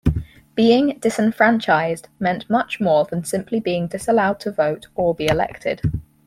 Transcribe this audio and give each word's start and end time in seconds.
Being 0.55 0.97
disenfranchised 0.97 2.07
meant 2.17 2.49
much 2.49 2.79
more 2.79 3.05
than 3.05 3.23
simply 3.23 3.59
being 3.59 3.85
disallowed 3.85 4.39
to 4.39 4.51
vote 4.51 4.87
or 4.95 5.13
be 5.13 5.27
elected. 5.27 5.79